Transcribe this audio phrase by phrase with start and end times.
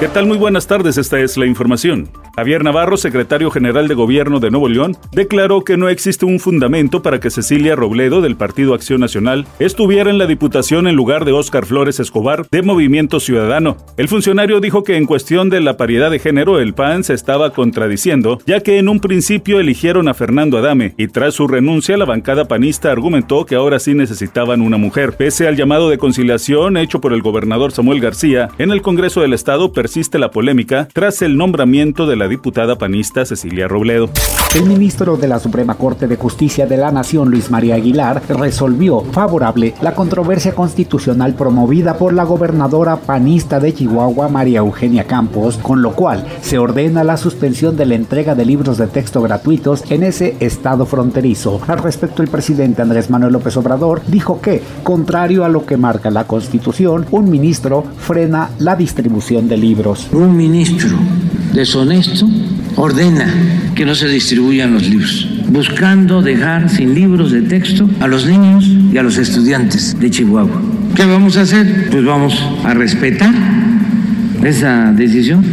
[0.00, 0.24] ¿Qué tal?
[0.24, 2.08] Muy buenas tardes, esta es la información.
[2.34, 7.02] Javier Navarro, secretario general de Gobierno de Nuevo León, declaró que no existe un fundamento
[7.02, 11.32] para que Cecilia Robledo, del Partido Acción Nacional, estuviera en la Diputación en lugar de
[11.32, 13.76] Óscar Flores Escobar, de Movimiento Ciudadano.
[13.98, 17.52] El funcionario dijo que en cuestión de la paridad de género, el PAN se estaba
[17.52, 22.06] contradiciendo, ya que en un principio eligieron a Fernando Adame, y tras su renuncia, la
[22.06, 25.12] bancada panista argumentó que ahora sí necesitaban una mujer.
[25.12, 29.34] Pese al llamado de conciliación hecho por el gobernador Samuel García, en el Congreso del
[29.34, 34.08] Estado persiste la polémica tras el nombramiento de la diputada panista Cecilia Robledo.
[34.54, 39.00] El ministro de la Suprema Corte de Justicia de la Nación, Luis María Aguilar, resolvió
[39.00, 45.82] favorable la controversia constitucional promovida por la gobernadora panista de Chihuahua, María Eugenia Campos, con
[45.82, 50.04] lo cual se ordena la suspensión de la entrega de libros de texto gratuitos en
[50.04, 51.60] ese estado fronterizo.
[51.66, 56.10] Al respecto, el presidente Andrés Manuel López Obrador dijo que, contrario a lo que marca
[56.10, 59.79] la Constitución, un ministro frena la distribución de libros.
[60.12, 60.90] Un ministro
[61.54, 62.28] deshonesto
[62.76, 63.26] ordena
[63.74, 68.66] que no se distribuyan los libros, buscando dejar sin libros de texto a los niños
[68.92, 70.60] y a los estudiantes de Chihuahua.
[70.94, 71.88] ¿Qué vamos a hacer?
[71.90, 73.34] Pues vamos a respetar
[74.44, 75.44] esa decisión,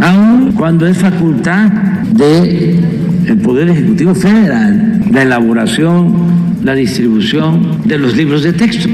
[0.00, 1.70] aun cuando es facultad
[2.12, 8.88] del Poder Ejecutivo Federal la elaboración, la distribución de los libros de texto.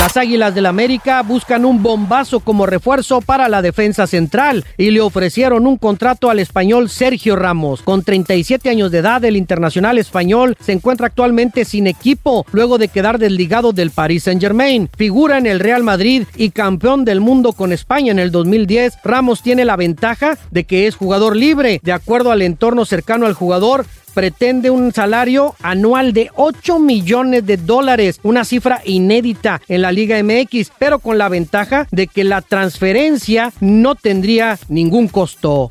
[0.00, 5.02] Las Águilas del América buscan un bombazo como refuerzo para la defensa central y le
[5.02, 7.82] ofrecieron un contrato al español Sergio Ramos.
[7.82, 12.88] Con 37 años de edad, el internacional español se encuentra actualmente sin equipo luego de
[12.88, 14.88] quedar desligado del Paris Saint-Germain.
[14.96, 19.00] Figura en el Real Madrid y campeón del mundo con España en el 2010.
[19.04, 21.78] Ramos tiene la ventaja de que es jugador libre.
[21.82, 27.56] De acuerdo al entorno cercano al jugador, pretende un salario anual de 8 millones de
[27.56, 32.42] dólares, una cifra inédita en la Liga MX, pero con la ventaja de que la
[32.42, 35.70] transferencia no tendría ningún costo.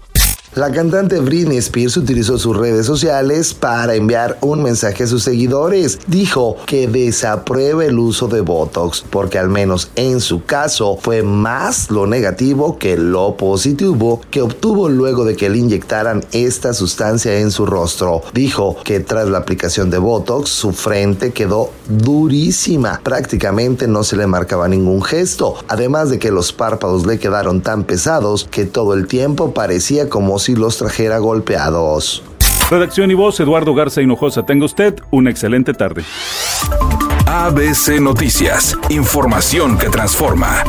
[0.56, 6.00] La cantante Britney Spears utilizó sus redes sociales para enviar un mensaje a sus seguidores.
[6.08, 11.92] Dijo que desaprueba el uso de Botox porque al menos en su caso fue más
[11.92, 17.52] lo negativo que lo positivo que obtuvo luego de que le inyectaran esta sustancia en
[17.52, 18.24] su rostro.
[18.34, 23.02] Dijo que tras la aplicación de Botox su frente quedó durísima.
[23.04, 25.58] Prácticamente no se le marcaba ningún gesto.
[25.68, 30.39] Además de que los párpados le quedaron tan pesados que todo el tiempo parecía como
[30.40, 32.24] si los trajera golpeados.
[32.70, 34.44] Redacción y voz, Eduardo Garza Hinojosa.
[34.46, 36.04] Tenga usted una excelente tarde.
[37.26, 40.64] ABC Noticias, información que transforma.